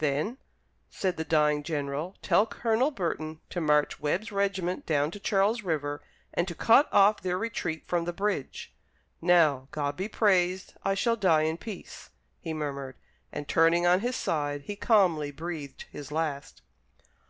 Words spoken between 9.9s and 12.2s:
be praised, I shall die in peace,"